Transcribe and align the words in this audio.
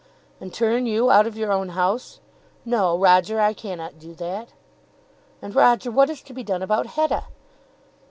"And 0.39 0.51
turn 0.51 0.87
you 0.87 1.11
out 1.11 1.27
of 1.27 1.37
your 1.37 1.51
own 1.51 1.69
house? 1.69 2.21
No, 2.65 2.97
Roger. 2.97 3.39
I 3.39 3.53
cannot 3.53 3.99
do 3.99 4.15
that. 4.15 4.49
And, 5.43 5.53
Roger; 5.53 5.91
what 5.91 6.09
is 6.09 6.23
to 6.23 6.33
be 6.33 6.41
done 6.41 6.63
about 6.63 6.87
Hetta?" 6.87 7.25